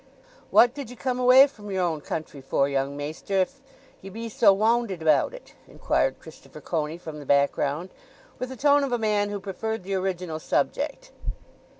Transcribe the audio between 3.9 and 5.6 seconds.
ye be so wownded about it?"